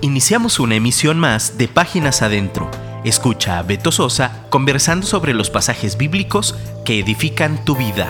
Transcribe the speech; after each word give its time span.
Iniciamos 0.00 0.60
una 0.60 0.76
emisión 0.76 1.18
más 1.18 1.58
de 1.58 1.66
Páginas 1.66 2.22
Adentro. 2.22 2.70
Escucha 3.04 3.58
a 3.58 3.64
Beto 3.64 3.90
Sosa 3.90 4.46
conversando 4.48 5.04
sobre 5.04 5.34
los 5.34 5.50
pasajes 5.50 5.98
bíblicos 5.98 6.54
que 6.84 7.00
edifican 7.00 7.64
tu 7.64 7.74
vida. 7.74 8.06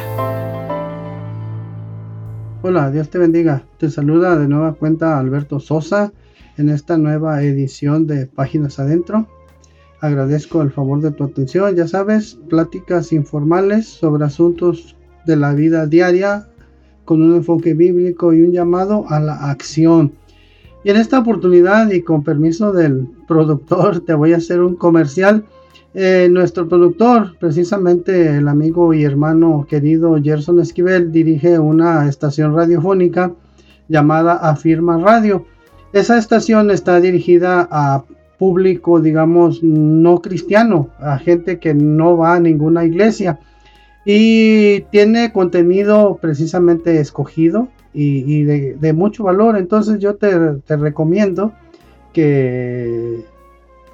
Hola, 2.61 2.91
Dios 2.91 3.09
te 3.09 3.16
bendiga. 3.16 3.62
Te 3.79 3.91
saluda 3.91 4.37
de 4.37 4.48
nueva 4.48 4.75
cuenta 4.75 5.19
Alberto 5.19 5.61
Sosa 5.61 6.12
en 6.59 6.69
esta 6.69 6.98
nueva 6.98 7.43
edición 7.43 8.07
de 8.07 8.27
Páginas 8.27 8.79
Adentro. 8.79 9.27
Agradezco 10.02 10.61
el 10.61 10.70
favor 10.70 11.00
de 11.00 11.12
tu 11.12 11.25
atención. 11.25 11.75
Ya 11.75 11.89
sabes, 11.89 12.36
pláticas 12.50 13.14
informales 13.14 13.89
sobre 13.89 14.27
asuntos 14.27 14.95
de 15.25 15.36
la 15.36 15.55
vida 15.55 15.86
diaria 15.86 16.48
con 17.07 17.23
un 17.23 17.36
enfoque 17.36 17.73
bíblico 17.73 18.34
y 18.34 18.43
un 18.43 18.52
llamado 18.52 19.07
a 19.09 19.20
la 19.20 19.50
acción. 19.50 20.12
Y 20.85 20.91
en 20.91 20.96
esta 20.96 21.18
oportunidad 21.18 21.91
y 21.91 22.03
con 22.03 22.23
permiso 22.23 22.73
del 22.73 23.09
productor 23.27 24.00
te 24.00 24.14
voy 24.14 24.32
a 24.32 24.36
hacer 24.36 24.61
un 24.61 24.77
comercial. 24.77 25.45
Eh, 25.95 26.29
nuestro 26.31 26.69
productor, 26.69 27.36
precisamente 27.39 28.36
el 28.36 28.46
amigo 28.46 28.95
y 28.95 29.05
hermano 29.05 29.67
querido 29.69 30.17
Gerson 30.22 30.61
Esquivel, 30.61 31.11
dirige 31.11 31.59
una 31.59 32.09
estación 32.09 32.55
radiofónica 32.55 33.33
llamada 33.89 34.34
Afirma 34.34 34.98
Radio. 34.98 35.47
Esa 35.92 36.19
estación 36.19 36.70
está 36.70 37.00
dirigida 37.00 37.67
a 37.70 38.05
público, 38.39 39.00
digamos, 39.00 39.62
no 39.62 40.20
cristiano, 40.22 40.91
a 41.00 41.19
gente 41.19 41.58
que 41.58 41.75
no 41.75 42.17
va 42.17 42.34
a 42.34 42.41
ninguna 42.41 42.84
iglesia. 42.84 43.41
Y 44.05 44.83
tiene 44.92 45.33
contenido 45.33 46.19
precisamente 46.20 47.00
escogido 47.00 47.69
y, 47.92 48.45
de, 48.45 48.92
mucho 48.92 49.25
valor. 49.25 49.56
Entonces 49.56 49.98
yo 49.98 50.15
te, 50.17 50.61
recomiendo 50.77 51.53
que 52.12 53.25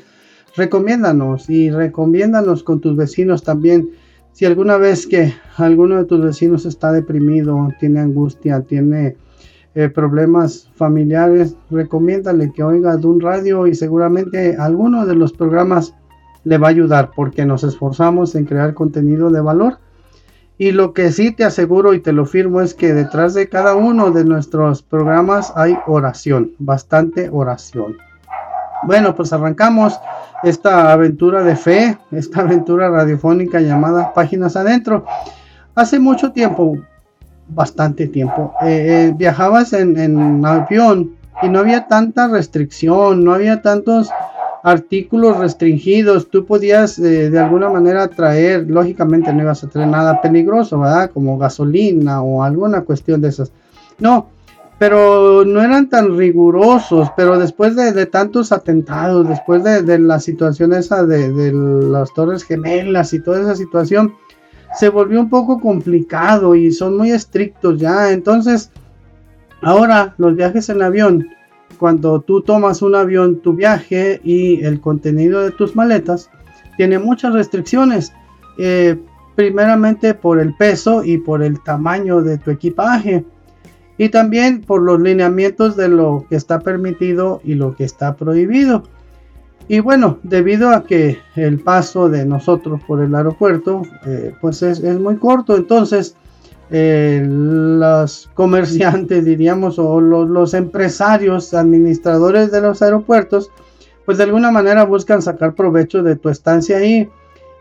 Recomiéndanos 0.57 1.51
y 1.51 1.69
recomiéndanos 1.69 2.63
con 2.63 2.81
tus 2.81 2.97
vecinos 2.97 3.43
también. 3.43 3.91
Si 4.33 4.47
alguna 4.47 4.79
vez 4.79 5.07
que 5.07 5.35
alguno 5.59 5.99
de 5.99 6.07
tus 6.07 6.23
vecinos 6.25 6.65
está 6.65 6.91
deprimido, 6.91 7.69
tiene 7.79 8.01
angustia, 8.01 8.63
tiene 8.63 9.19
eh, 9.79 9.91
problemas 9.91 10.71
familiares, 10.75 11.55
recomiéndale 11.71 12.51
que 12.51 12.63
oiga 12.63 12.97
de 12.97 13.07
un 13.07 13.21
radio 13.21 13.67
y 13.67 13.75
seguramente 13.75 14.57
alguno 14.59 15.05
de 15.05 15.15
los 15.15 15.35
programas 15.35 15.93
le 16.45 16.57
va 16.57 16.69
a 16.69 16.71
ayudar 16.71 17.11
porque 17.15 17.45
nos 17.45 17.63
esforzamos 17.63 18.35
en 18.37 18.47
crear 18.47 18.73
contenido 18.73 19.29
de 19.29 19.43
valor. 19.43 19.77
Y 20.57 20.73
lo 20.73 20.95
que 20.95 21.13
sí 21.13 21.31
te 21.31 21.45
aseguro 21.45 21.93
y 21.93 22.01
te 22.01 22.15
lo 22.15 22.25
firmo 22.25 22.63
es 22.63 22.73
que 22.73 22.95
detrás 22.95 23.35
de 23.35 23.51
cada 23.51 23.75
uno 23.75 24.13
de 24.13 24.25
nuestros 24.25 24.83
programas 24.83 25.53
hay 25.55 25.77
oración, 25.87 26.53
bastante 26.59 27.29
oración. 27.31 27.99
Bueno, 28.85 29.15
pues 29.15 29.35
arrancamos 29.35 30.01
esta 30.43 30.91
aventura 30.91 31.43
de 31.43 31.55
fe, 31.55 31.99
esta 32.13 32.41
aventura 32.41 32.89
radiofónica 32.89 33.61
llamada 33.61 34.15
Páginas 34.15 34.57
Adentro. 34.57 35.05
Hace 35.75 35.99
mucho 35.99 36.33
tiempo, 36.33 36.79
bastante 37.49 38.09
tiempo. 38.09 38.55
Eh, 38.63 38.67
eh, 39.09 39.15
viajabas 39.17 39.73
en, 39.73 40.45
avión 40.45 41.17
y 41.43 41.49
no 41.49 41.61
había 41.61 41.87
tanta 41.87 42.29
restricción, 42.29 43.25
no 43.25 43.35
había 43.35 43.63
tantos 43.63 44.11
artículos 44.63 45.39
restringidos. 45.39 46.29
Tú 46.29 46.45
podías 46.45 46.99
eh, 46.99 47.31
de 47.31 47.39
alguna 47.39 47.71
manera 47.71 48.09
traer, 48.09 48.67
lógicamente 48.69 49.33
no 49.33 49.43
ibas 49.43 49.63
a 49.63 49.69
traer 49.69 49.89
nada 49.89 50.21
peligroso, 50.21 50.81
¿verdad? 50.81 51.11
Como 51.13 51.39
gasolina 51.39 52.23
o 52.23 52.43
alguna 52.43 52.83
cuestión 52.83 53.21
de 53.21 53.29
esas. 53.29 53.53
No, 53.99 54.29
pero 54.79 55.45
no 55.45 55.63
eran 55.63 55.89
tan 55.89 56.17
rigurosos. 56.17 57.11
Pero 57.17 57.39
después 57.39 57.77
de, 57.77 58.07
tantos 58.07 58.53
atentados, 58.53 59.29
después 59.29 59.63
de, 59.63 59.99
la 59.99 60.21
situación 60.21 60.73
esa 60.73 61.05
de, 61.05 61.33
de 61.33 61.53
las 61.53 62.13
Torres 62.13 62.45
Gemelas 62.45 63.13
y 63.13 63.21
toda 63.21 63.41
esa 63.41 63.57
situación, 63.57 64.15
se 64.79 64.89
volvió 64.89 65.21
un 65.21 65.29
poco 65.29 65.61
complicado 65.61 66.55
y 66.55 66.73
son 66.73 66.97
muy 66.97 67.11
estrictos 67.11 67.79
ya. 67.79 68.13
Entonces, 68.13 68.71
ahora 69.63 70.15
los 70.19 70.37
viajes 70.37 70.69
en 70.69 70.83
avión, 70.83 71.29
cuando 71.79 72.21
tú 72.21 72.43
tomas 72.43 72.83
un 72.83 72.95
avión, 72.95 73.41
tu 73.41 73.55
viaje 73.55 74.21
y 74.23 74.65
el 74.65 74.81
contenido 74.81 75.43
de 75.43 75.51
tus 75.51 75.77
maletas, 75.77 76.31
tiene 76.77 76.99
muchas 76.99 77.33
restricciones. 77.33 78.13
Eh, 78.59 78.99
primeramente 79.37 80.15
por 80.15 80.41
el 80.41 80.55
peso 80.55 81.05
y 81.05 81.19
por 81.19 81.43
el 81.43 81.63
tamaño 81.63 82.23
de 82.23 82.39
tu 82.39 82.51
equipaje. 82.51 83.25
Y 83.99 84.09
también 84.09 84.63
por 84.63 84.83
los 84.83 85.01
lineamientos 85.01 85.77
de 85.77 85.89
lo 85.89 86.27
que 86.29 86.37
está 86.37 86.59
permitido 86.61 87.41
y 87.45 87.55
lo 87.55 87.77
que 87.77 87.85
está 87.85 88.17
prohibido. 88.17 88.83
Y 89.69 89.81
bueno, 89.81 90.19
debido 90.23 90.71
a 90.71 90.85
que 90.85 91.19
el 91.35 91.59
paso 91.59 92.09
de 92.09 92.25
nosotros 92.25 92.81
por 92.87 93.03
el 93.03 93.15
aeropuerto 93.15 93.83
eh, 94.07 94.33
pues 94.41 94.63
es, 94.63 94.81
muy 95.01 95.17
corto, 95.17 95.57
entonces 95.57 96.15
eh, 96.71 97.25
los 97.29 98.31
comerciantes 98.35 99.25
diríamos 99.25 99.79
o 99.79 100.01
los, 100.01 100.55
empresarios, 100.55 101.53
administradores 101.53 102.53
de 102.53 102.61
los 102.61 102.81
aeropuertos, 102.81 103.51
pues 104.05 104.19
de 104.19 104.25
alguna 104.25 104.53
manera 104.53 104.85
buscan 104.85 105.21
sacar 105.21 105.55
provecho 105.55 106.05
de 106.05 106.15
tu 106.15 106.29
estancia 106.29 106.77
ahí. 106.79 107.09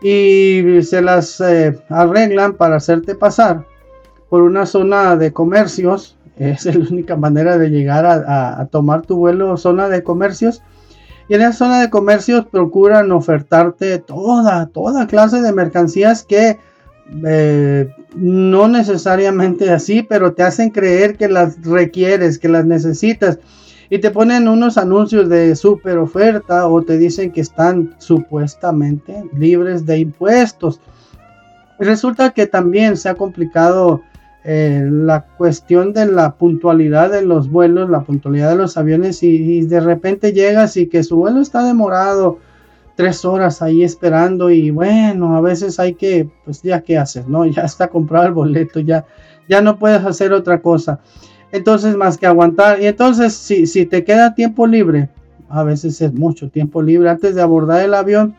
Y 0.02 0.82
se 0.82 1.00
las 1.00 1.40
eh, 1.40 1.80
arreglan 1.88 2.52
para 2.52 2.76
hacerte 2.76 3.14
pasar 3.14 3.64
por 4.28 4.42
una 4.42 4.66
zona 4.66 5.16
de 5.16 5.32
comercios. 5.32 6.16
Es 6.36 6.66
la 6.66 6.86
única 6.90 7.16
manera 7.16 7.56
de 7.56 7.70
llegar 7.70 8.04
a, 8.04 8.60
a 8.60 8.66
tomar 8.66 9.06
tu 9.06 9.16
vuelo, 9.16 9.56
zona 9.56 9.88
de 9.88 10.02
comercios 10.02 10.62
y 11.28 11.34
en 11.34 11.42
esa 11.42 11.52
zona 11.52 11.80
de 11.80 11.90
comercios 11.90 12.46
procuran 12.46 13.10
ofertarte 13.12 13.98
toda, 13.98 14.66
toda 14.66 15.06
clase 15.06 15.40
de 15.40 15.52
mercancías 15.52 16.22
que 16.22 16.58
eh, 17.24 17.88
no 18.14 18.68
necesariamente 18.68 19.70
así, 19.70 20.02
pero 20.02 20.34
te 20.34 20.42
hacen 20.42 20.70
creer 20.70 21.16
que 21.16 21.28
las 21.28 21.62
requieres, 21.62 22.38
que 22.38 22.48
las 22.48 22.64
necesitas. 22.64 23.38
Y 23.88 23.98
te 23.98 24.10
ponen 24.10 24.48
unos 24.48 24.78
anuncios 24.78 25.28
de 25.28 25.54
super 25.54 25.98
oferta 25.98 26.66
o 26.66 26.82
te 26.82 26.98
dicen 26.98 27.30
que 27.30 27.40
están 27.40 27.94
supuestamente 27.98 29.24
libres 29.36 29.86
de 29.86 29.98
impuestos. 29.98 30.80
Resulta 31.78 32.30
que 32.30 32.46
también 32.46 32.96
se 32.96 33.08
ha 33.08 33.14
complicado 33.14 34.02
eh, 34.48 34.88
la 34.88 35.22
cuestión 35.36 35.92
de 35.92 36.06
la 36.06 36.36
puntualidad 36.36 37.10
de 37.10 37.22
los 37.22 37.50
vuelos, 37.50 37.90
la 37.90 38.04
puntualidad 38.04 38.50
de 38.50 38.54
los 38.54 38.76
aviones 38.76 39.24
y, 39.24 39.62
de 39.62 39.80
repente 39.80 40.32
llegas 40.32 40.76
y 40.76 40.86
que 40.86 41.02
su 41.02 41.16
vuelo 41.16 41.40
está 41.40 41.64
demorado 41.64 42.38
tres 42.94 43.24
horas 43.24 43.60
ahí 43.60 43.82
esperando 43.82 44.50
y 44.50 44.70
bueno, 44.70 45.36
a 45.36 45.40
veces 45.40 45.80
hay 45.80 45.94
que, 45.94 46.30
pues 46.44 46.62
ya 46.62 46.82
qué 46.82 46.96
haces, 46.96 47.26
¿no? 47.26 47.44
Ya 47.50 47.62
está 47.62 47.88
comprado 47.88 48.28
el 48.28 48.34
boleto, 48.34 48.78
ya, 48.78 49.04
ya 49.48 49.60
no 49.60 49.80
puedes 49.80 50.04
hacer 50.04 50.32
otra 50.32 50.62
cosa. 50.62 51.00
Entonces, 51.50 51.96
más 51.96 52.16
que 52.16 52.26
aguantar. 52.26 52.80
Y 52.80 52.86
entonces, 52.86 53.34
si, 53.34 53.66
si 53.66 53.84
te 53.84 54.04
queda 54.04 54.36
tiempo 54.36 54.68
libre, 54.68 55.08
a 55.48 55.64
veces 55.64 56.00
es 56.00 56.14
mucho 56.14 56.50
tiempo 56.50 56.82
libre 56.82 57.10
antes 57.10 57.34
de 57.34 57.42
abordar 57.42 57.84
el 57.84 57.94
avión, 57.94 58.36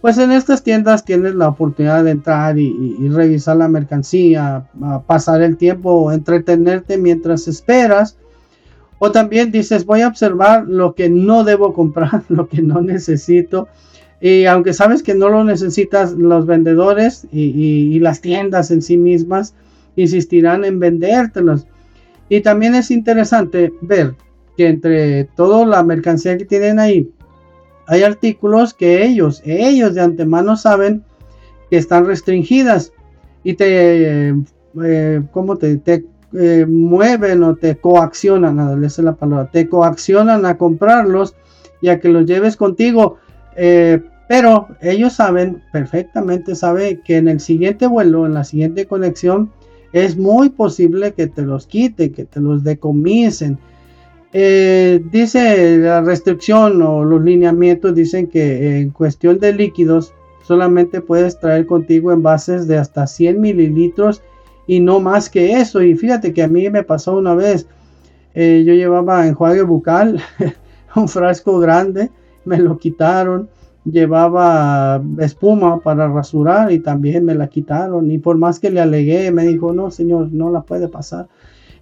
pues 0.00 0.16
en 0.18 0.30
estas 0.30 0.62
tiendas 0.62 1.04
tienes 1.04 1.34
la 1.34 1.48
oportunidad 1.48 2.04
de 2.04 2.12
entrar 2.12 2.58
y, 2.58 3.08
revisar 3.08 3.56
la 3.56 3.68
mercancía, 3.68 4.68
pasar 5.06 5.42
el 5.42 5.56
tiempo, 5.56 6.12
entretenerte 6.12 6.98
mientras 6.98 7.48
esperas. 7.48 8.16
O 9.00 9.12
también 9.12 9.50
dices, 9.50 9.84
voy 9.84 10.02
a 10.02 10.08
observar 10.08 10.66
lo 10.66 10.94
que 10.94 11.08
no 11.08 11.44
debo 11.44 11.72
comprar, 11.72 12.22
lo 12.28 12.48
que 12.48 12.62
no 12.62 12.80
necesito. 12.80 13.68
Y 14.20 14.46
aunque 14.46 14.72
sabes 14.72 15.02
que 15.02 15.14
no 15.14 15.28
lo 15.28 15.44
necesitas, 15.44 16.12
los 16.12 16.46
vendedores 16.46 17.26
y, 17.32 17.98
las 18.00 18.20
tiendas 18.20 18.70
en 18.70 18.82
sí 18.82 18.96
mismas 18.96 19.54
insistirán 19.96 20.64
en 20.64 20.78
vendértelos. 20.78 21.66
Y 22.28 22.40
también 22.40 22.74
es 22.74 22.90
interesante 22.90 23.72
ver 23.80 24.14
que 24.56 24.68
entre 24.68 25.24
toda 25.24 25.64
la 25.66 25.82
mercancía 25.82 26.36
que 26.36 26.44
tienen 26.44 26.78
ahí, 26.78 27.10
hay 27.88 28.02
artículos 28.02 28.74
que 28.74 29.04
ellos, 29.04 29.42
ellos 29.44 29.94
de 29.94 30.02
antemano 30.02 30.56
saben 30.56 31.02
que 31.70 31.78
están 31.78 32.06
restringidas 32.06 32.92
y 33.42 33.54
te, 33.54 34.28
eh, 34.84 35.22
¿cómo 35.32 35.56
te, 35.56 35.80
eh, 36.34 36.66
mueven 36.68 37.42
o 37.42 37.56
te 37.56 37.76
coaccionan, 37.76 38.84
esa 38.84 39.00
es 39.00 39.04
la 39.04 39.14
palabra, 39.14 39.50
te 39.50 39.68
coaccionan 39.68 40.44
a 40.44 40.58
comprarlos 40.58 41.34
y 41.80 41.88
a 41.88 41.98
que 42.00 42.10
los 42.10 42.26
lleves 42.26 42.56
contigo. 42.56 43.16
Eh, 43.56 44.02
pero 44.28 44.68
ellos 44.82 45.14
saben 45.14 45.62
perfectamente, 45.72 46.54
sabe 46.54 47.00
que 47.02 47.16
en 47.16 47.28
el 47.28 47.40
siguiente 47.40 47.86
vuelo, 47.86 48.26
en 48.26 48.34
la 48.34 48.44
siguiente 48.44 48.86
conexión, 48.86 49.50
es 49.94 50.18
muy 50.18 50.50
posible 50.50 51.14
que 51.14 51.28
te 51.28 51.40
los 51.40 51.66
quite, 51.66 52.12
que 52.12 52.26
te 52.26 52.40
los 52.40 52.62
decomisen. 52.62 53.58
Dice 54.32 55.78
la 55.78 56.00
restricción 56.02 56.82
o 56.82 57.04
los 57.04 57.22
lineamientos 57.22 57.94
dicen 57.94 58.26
que 58.26 58.80
en 58.80 58.90
cuestión 58.90 59.38
de 59.38 59.54
líquidos 59.54 60.12
solamente 60.42 61.00
puedes 61.00 61.38
traer 61.38 61.66
contigo 61.66 62.10
envases 62.10 62.66
de 62.66 62.78
hasta 62.78 63.06
100 63.06 63.40
mililitros 63.40 64.22
y 64.68 64.80
no 64.80 65.00
más 65.00 65.28
que 65.28 65.52
eso. 65.54 65.82
Y 65.82 65.94
fíjate 65.94 66.32
que 66.32 66.42
a 66.44 66.48
mí 66.48 66.70
me 66.70 66.84
pasó 66.84 67.16
una 67.16 67.34
vez, 67.34 67.66
eh, 68.34 68.62
yo 68.64 68.74
llevaba 68.74 69.26
enjuague 69.26 69.62
bucal, 69.62 70.22
un 70.94 71.08
frasco 71.08 71.58
grande, 71.58 72.10
me 72.44 72.58
lo 72.58 72.78
quitaron. 72.78 73.48
Llevaba 73.84 75.02
espuma 75.18 75.80
para 75.80 76.08
rasurar 76.08 76.70
y 76.70 76.80
también 76.80 77.24
me 77.24 77.34
la 77.34 77.48
quitaron. 77.48 78.10
Y 78.10 78.18
por 78.18 78.36
más 78.36 78.60
que 78.60 78.70
le 78.70 78.80
alegué, 78.80 79.30
me 79.32 79.46
dijo, 79.46 79.72
no, 79.72 79.90
señor, 79.90 80.30
no 80.30 80.50
la 80.50 80.60
puede 80.60 80.88
pasar. 80.88 81.28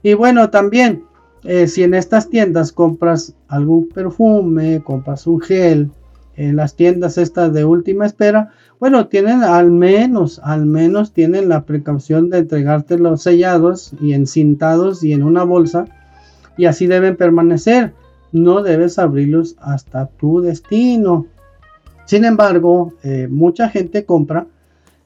Y 0.04 0.14
bueno, 0.14 0.50
también, 0.50 1.02
eh, 1.46 1.68
si 1.68 1.84
en 1.84 1.94
estas 1.94 2.28
tiendas 2.28 2.72
compras 2.72 3.34
algún 3.48 3.88
perfume, 3.88 4.82
compras 4.84 5.26
un 5.26 5.40
gel, 5.40 5.90
en 6.36 6.56
las 6.56 6.74
tiendas 6.74 7.18
estas 7.18 7.52
de 7.52 7.64
última 7.64 8.04
espera, 8.04 8.52
bueno, 8.78 9.06
tienen 9.06 9.42
al 9.42 9.70
menos, 9.70 10.40
al 10.42 10.66
menos 10.66 11.12
tienen 11.12 11.48
la 11.48 11.62
precaución 11.62 12.28
de 12.30 12.38
entregarte 12.38 12.98
los 12.98 13.22
sellados 13.22 13.92
y 14.00 14.12
encintados 14.12 15.02
y 15.02 15.12
en 15.12 15.22
una 15.22 15.44
bolsa 15.44 15.86
y 16.56 16.66
así 16.66 16.86
deben 16.86 17.16
permanecer. 17.16 17.94
No 18.32 18.62
debes 18.62 18.98
abrirlos 18.98 19.56
hasta 19.60 20.06
tu 20.06 20.40
destino. 20.40 21.26
Sin 22.04 22.24
embargo, 22.24 22.92
eh, 23.02 23.28
mucha 23.30 23.68
gente 23.68 24.04
compra, 24.04 24.46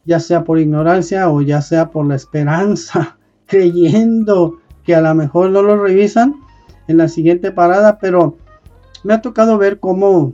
ya 0.05 0.19
sea 0.19 0.43
por 0.43 0.59
ignorancia 0.59 1.31
o 1.31 1.41
ya 1.43 1.63
sea 1.63 1.91
por 1.91 2.07
la 2.07 2.17
esperanza, 2.17 3.19
creyendo 3.47 4.60
que 4.85 4.95
a 4.95 5.01
lo 5.01 5.15
mejor 5.15 5.51
no 5.51 5.63
lo 5.63 5.83
revisan 5.83 6.37
en 6.89 6.97
la 6.97 7.09
siguiente 7.09 7.53
parada, 7.53 7.99
pero 7.99 8.37
me 9.05 9.15
ha 9.15 9.23
tocado 9.23 9.59
ver 9.59 9.79
cómo 9.79 10.33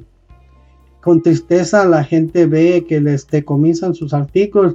con 1.00 1.22
tristeza 1.22 1.84
la 1.84 2.02
gente 2.02 2.46
ve 2.46 2.84
que 2.88 3.00
les 3.00 3.28
decomisan 3.28 3.94
sus 3.94 4.12
artículos 4.12 4.74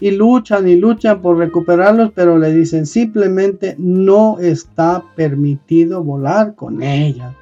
y 0.00 0.10
luchan 0.10 0.68
y 0.68 0.76
luchan 0.76 1.20
por 1.20 1.38
recuperarlos, 1.38 2.12
pero 2.14 2.38
le 2.38 2.52
dicen 2.52 2.86
simplemente 2.86 3.74
no 3.78 4.38
está 4.38 5.02
permitido 5.14 6.02
volar 6.02 6.54
con 6.54 6.82
ella. 6.82 7.34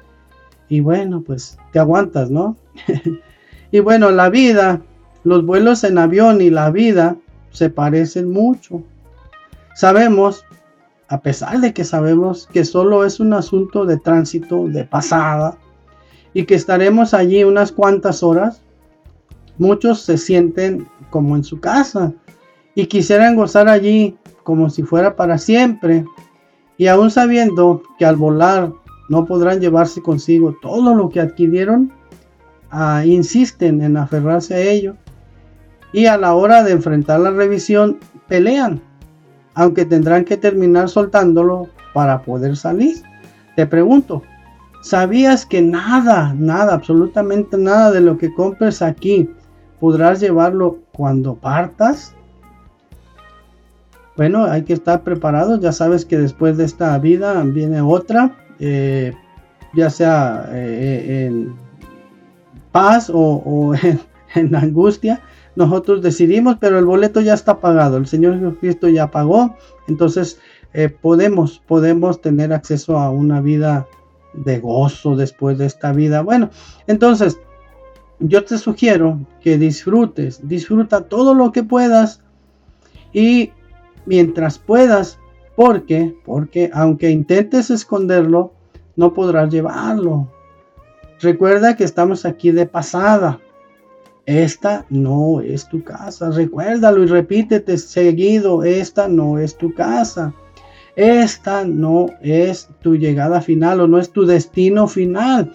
Y 0.67 0.79
bueno, 0.79 1.21
pues 1.21 1.57
te 1.71 1.79
aguantas, 1.79 2.31
¿no? 2.31 2.57
y 3.71 3.79
bueno, 3.79 4.11
la 4.11 4.29
vida, 4.29 4.81
los 5.23 5.45
vuelos 5.45 5.83
en 5.83 5.97
avión 5.97 6.41
y 6.41 6.49
la 6.49 6.71
vida 6.71 7.17
se 7.51 7.69
parecen 7.69 8.31
mucho. 8.31 8.83
Sabemos, 9.75 10.45
a 11.07 11.21
pesar 11.21 11.59
de 11.59 11.73
que 11.73 11.83
sabemos 11.83 12.47
que 12.51 12.65
solo 12.65 13.05
es 13.05 13.19
un 13.19 13.33
asunto 13.33 13.85
de 13.85 13.97
tránsito, 13.97 14.67
de 14.67 14.85
pasada, 14.85 15.57
y 16.33 16.45
que 16.45 16.55
estaremos 16.55 17.13
allí 17.13 17.43
unas 17.43 17.71
cuantas 17.71 18.23
horas, 18.23 18.61
muchos 19.57 20.01
se 20.01 20.17
sienten 20.17 20.87
como 21.09 21.35
en 21.35 21.43
su 21.43 21.59
casa 21.59 22.13
y 22.75 22.87
quisieran 22.87 23.35
gozar 23.35 23.69
allí 23.69 24.17
como 24.43 24.69
si 24.69 24.83
fuera 24.83 25.15
para 25.15 25.37
siempre. 25.37 26.05
Y 26.77 26.87
aún 26.87 27.09
sabiendo 27.09 27.81
que 27.97 28.05
al 28.05 28.17
volar 28.17 28.73
no 29.07 29.25
podrán 29.25 29.61
llevarse 29.61 30.01
consigo 30.01 30.57
todo 30.61 30.93
lo 30.93 31.09
que 31.09 31.21
adquirieron, 31.21 31.93
ah, 32.69 33.03
insisten 33.05 33.81
en 33.81 33.95
aferrarse 33.95 34.55
a 34.55 34.59
ello. 34.59 34.95
Y 35.93 36.07
a 36.07 36.17
la 36.17 36.33
hora 36.33 36.63
de 36.63 36.73
enfrentar 36.73 37.21
la 37.21 37.31
revisión, 37.31 37.99
pelean, 38.27 38.81
aunque 39.55 39.85
tendrán 39.85 40.25
que 40.25 40.37
terminar 40.37 40.89
soltándolo 40.89 41.69
para 41.93 42.21
poder 42.21 42.55
salir. 42.55 43.01
Te 43.55 43.65
pregunto, 43.65 44.21
¿Sabías 44.85 45.47
que 45.47 45.63
nada, 45.63 46.35
nada, 46.37 46.75
absolutamente 46.75 47.57
nada 47.57 47.89
de 47.89 48.01
lo 48.01 48.19
que 48.19 48.31
compres 48.31 48.83
aquí 48.83 49.31
podrás 49.79 50.19
llevarlo 50.19 50.77
cuando 50.93 51.33
partas? 51.33 52.13
Bueno, 54.15 54.43
hay 54.45 54.61
que 54.61 54.73
estar 54.73 55.01
preparados. 55.01 55.59
Ya 55.59 55.71
sabes 55.71 56.05
que 56.05 56.19
después 56.19 56.57
de 56.57 56.65
esta 56.65 56.95
vida 56.99 57.41
viene 57.41 57.81
otra, 57.81 58.37
eh, 58.59 59.11
ya 59.73 59.89
sea 59.89 60.49
eh, 60.51 61.25
en 61.25 61.55
paz 62.71 63.09
o, 63.11 63.73
en, 64.35 64.55
angustia. 64.55 65.19
Nosotros 65.55 66.01
decidimos, 66.01 66.57
pero 66.59 66.79
el 66.79 66.85
boleto 66.85 67.21
ya 67.21 67.33
está 67.33 67.59
pagado. 67.59 67.97
El 67.97 68.07
Señor 68.07 68.39
Jesucristo 68.39 68.89
ya 68.89 69.11
pagó. 69.11 69.55
Entonces 69.87 70.39
eh, 70.73 70.89
podemos, 70.89 71.61
podemos 71.65 72.21
tener 72.21 72.51
acceso 72.51 72.97
a 72.97 73.09
una 73.09 73.41
vida 73.41 73.87
de 74.33 74.59
gozo 74.59 75.15
después 75.15 75.57
de 75.57 75.65
esta 75.65 75.93
vida. 75.93 76.21
Bueno, 76.21 76.49
entonces 76.87 77.39
yo 78.19 78.43
te 78.43 78.57
sugiero 78.57 79.19
que 79.41 79.57
disfrutes, 79.57 80.47
disfruta 80.47 81.01
todo 81.01 81.33
lo 81.33 81.51
que 81.51 81.63
puedas 81.63 82.21
y 83.13 83.51
mientras 84.05 84.59
puedas, 84.59 85.19
porque, 85.55 86.15
porque 86.25 86.69
aunque 86.73 87.09
intentes 87.09 87.69
esconderlo, 87.69 88.53
no 88.95 89.13
podrás 89.13 89.49
llevarlo. 89.49 90.29
Recuerda 91.21 91.75
que 91.75 91.83
estamos 91.83 92.25
aquí 92.25 92.51
de 92.51 92.65
pasada. 92.65 93.39
Esta 94.25 94.85
no 94.89 95.41
es 95.41 95.67
tu 95.69 95.83
casa. 95.83 96.31
Recuérdalo 96.31 97.03
y 97.03 97.07
repítete 97.07 97.77
seguido. 97.77 98.63
Esta 98.63 99.07
no 99.07 99.37
es 99.37 99.57
tu 99.57 99.73
casa. 99.73 100.33
Esta 100.95 101.65
no 101.65 102.07
es 102.21 102.69
tu 102.81 102.95
llegada 102.95 103.41
final 103.41 103.81
o 103.81 103.87
no 103.87 103.99
es 103.99 104.11
tu 104.11 104.25
destino 104.25 104.87
final. 104.87 105.51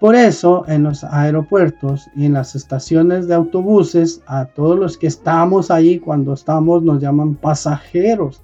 Por 0.00 0.14
eso 0.14 0.64
en 0.68 0.84
los 0.84 1.02
aeropuertos 1.02 2.08
y 2.14 2.26
en 2.26 2.34
las 2.34 2.54
estaciones 2.54 3.26
de 3.26 3.34
autobuses, 3.34 4.22
a 4.26 4.44
todos 4.46 4.78
los 4.78 4.96
que 4.96 5.08
estamos 5.08 5.72
ahí 5.72 5.98
cuando 5.98 6.34
estamos 6.34 6.84
nos 6.84 7.00
llaman 7.00 7.34
pasajeros. 7.34 8.40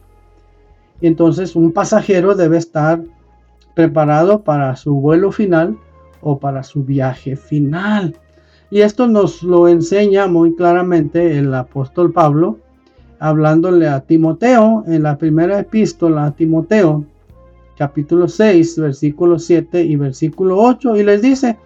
Entonces 1.00 1.54
un 1.54 1.72
pasajero 1.72 2.34
debe 2.34 2.58
estar 2.58 3.00
preparado 3.74 4.42
para 4.42 4.74
su 4.74 4.94
vuelo 4.94 5.30
final 5.30 5.78
o 6.20 6.40
para 6.40 6.64
su 6.64 6.82
viaje 6.82 7.36
final. 7.36 8.16
Y 8.70 8.80
esto 8.80 9.06
nos 9.06 9.42
lo 9.42 9.68
enseña 9.68 10.26
muy 10.26 10.54
claramente 10.54 11.38
el 11.38 11.52
apóstol 11.54 12.12
Pablo 12.12 12.58
hablándole 13.18 13.88
a 13.88 14.00
Timoteo 14.00 14.84
en 14.86 15.02
la 15.02 15.16
primera 15.16 15.58
epístola 15.58 16.26
a 16.26 16.30
Timoteo, 16.32 17.04
capítulo 17.76 18.28
6, 18.28 18.78
versículo 18.78 19.38
7 19.38 19.82
y 19.82 19.96
versículo 19.96 20.58
8, 20.60 20.96
y 20.96 21.04
les 21.04 21.22
dice, 21.22 21.56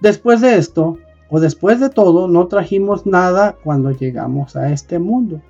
después 0.00 0.40
de 0.40 0.56
esto, 0.56 0.98
o 1.30 1.38
después 1.38 1.78
de 1.78 1.88
todo, 1.88 2.26
no 2.26 2.48
trajimos 2.48 3.06
nada 3.06 3.56
cuando 3.62 3.92
llegamos 3.92 4.56
a 4.56 4.72
este 4.72 4.98
mundo, 4.98 5.40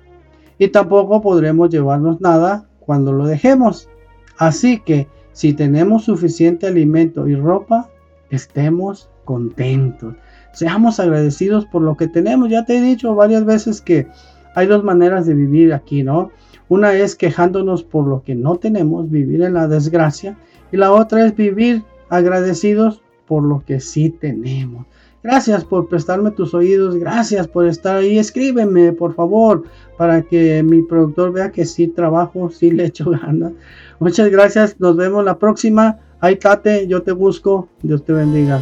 y 0.59 0.67
tampoco 0.67 1.21
podremos 1.21 1.69
llevarnos 1.69 2.21
nada 2.21 2.67
cuando 2.79 3.11
lo 3.11 3.25
dejemos. 3.25 3.89
Así 4.37 4.79
que, 4.79 5.07
si 5.31 5.53
tenemos 5.53 6.03
suficiente 6.03 6.67
alimento 6.67 7.27
y 7.27 7.35
ropa, 7.35 7.89
estemos 8.29 9.09
contentos. 9.25 10.13
Seamos 10.53 10.99
agradecidos 10.99 11.65
por 11.65 11.81
lo 11.81 11.97
que 11.97 12.07
tenemos. 12.07 12.49
Ya 12.49 12.65
te 12.65 12.77
he 12.77 12.81
dicho 12.81 13.15
varias 13.15 13.43
veces 13.45 13.81
que 13.81 14.07
hay 14.55 14.67
dos 14.67 14.83
maneras 14.83 15.25
de 15.25 15.33
vivir 15.33 15.73
aquí, 15.73 16.03
¿no? 16.03 16.31
Una 16.69 16.93
es 16.93 17.15
quejándonos 17.15 17.83
por 17.83 18.07
lo 18.07 18.23
que 18.23 18.35
no 18.35 18.57
tenemos, 18.57 19.09
vivir 19.09 19.41
en 19.43 19.53
la 19.53 19.67
desgracia, 19.67 20.37
y 20.71 20.77
la 20.77 20.91
otra 20.91 21.25
es 21.25 21.35
vivir 21.35 21.83
agradecidos 22.09 23.01
por 23.27 23.43
lo 23.43 23.63
que 23.65 23.79
sí 23.79 24.09
tenemos. 24.09 24.85
Gracias 25.23 25.63
por 25.63 25.87
prestarme 25.87 26.31
tus 26.31 26.53
oídos, 26.53 26.95
gracias 26.95 27.47
por 27.47 27.65
estar 27.65 27.97
ahí. 27.97 28.17
Escríbeme, 28.17 28.91
por 28.91 29.13
favor, 29.13 29.63
para 29.97 30.21
que 30.21 30.61
mi 30.63 30.81
productor 30.81 31.31
vea 31.31 31.51
que 31.51 31.65
sí 31.65 31.87
trabajo, 31.87 32.49
sí 32.49 32.71
le 32.71 32.85
echo 32.85 33.09
ganas. 33.21 33.53
Muchas 33.99 34.29
gracias, 34.29 34.79
nos 34.79 34.97
vemos 34.97 35.23
la 35.23 35.39
próxima. 35.39 35.99
Ahí 36.19 36.35
Tate, 36.35 36.87
yo 36.87 37.03
te 37.03 37.11
busco. 37.13 37.69
Dios 37.81 38.03
te 38.03 38.13
bendiga. 38.13 38.61